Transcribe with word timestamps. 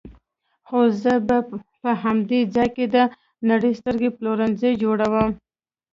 خو 0.67 0.79
زه 1.01 1.13
به 1.27 1.37
په 1.81 1.91
همدې 2.03 2.39
ځای 2.55 2.69
کې 2.75 2.85
د 2.95 2.97
نړۍ 3.49 3.73
ستر 3.79 3.95
پلورنځی 4.17 4.71
جوړوم. 4.83 5.31